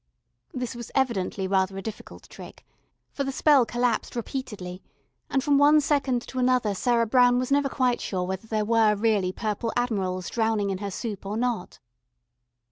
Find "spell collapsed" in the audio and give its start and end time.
3.31-4.15